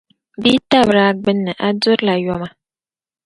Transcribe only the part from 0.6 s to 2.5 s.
tabiri a gbini, a durila yom.